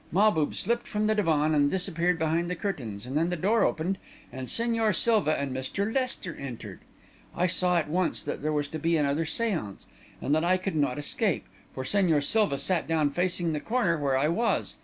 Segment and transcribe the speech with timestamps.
[0.11, 3.99] Mahbub slipped from the divan and disappeared behind the curtains, and then the door opened
[4.33, 5.93] and Señor Silva and Mr.
[5.93, 6.79] Lester entered.
[7.35, 9.85] I saw, at once, that there was to be another séance,
[10.19, 11.45] and that I could not escape,
[11.75, 14.75] for Señor Silva sat down facing the corner where I was.